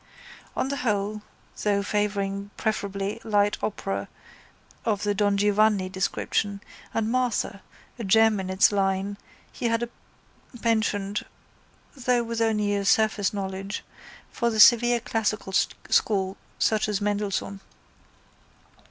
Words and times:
On 0.55 0.69
the 0.69 0.77
whole 0.77 1.21
though 1.61 1.83
favouring 1.83 2.49
preferably 2.57 3.21
light 3.23 3.59
opera 3.61 4.07
of 4.83 5.03
the 5.03 5.13
Don 5.13 5.37
Giovanni 5.37 5.89
description 5.89 6.59
and 6.91 7.11
Martha, 7.11 7.61
a 7.99 8.03
gem 8.03 8.39
in 8.39 8.49
its 8.49 8.71
line, 8.71 9.19
he 9.51 9.67
had 9.67 9.83
a 9.83 9.89
penchant, 10.59 11.21
though 11.95 12.23
with 12.23 12.41
only 12.41 12.73
a 12.73 12.83
surface 12.83 13.31
knowledge, 13.31 13.83
for 14.31 14.49
the 14.49 14.59
severe 14.59 14.99
classical 14.99 15.53
school 15.53 16.35
such 16.57 16.89
as 16.89 16.99
Mendelssohn. 16.99 17.59